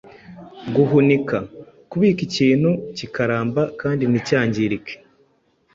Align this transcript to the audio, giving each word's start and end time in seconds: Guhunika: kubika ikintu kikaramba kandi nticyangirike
Guhunika: 0.75 1.37
kubika 1.89 2.21
ikintu 2.27 2.69
kikaramba 2.97 3.61
kandi 3.81 4.03
nticyangirike 4.05 4.93